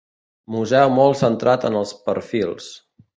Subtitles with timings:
[0.53, 2.73] Museu molt centrat en els perfils.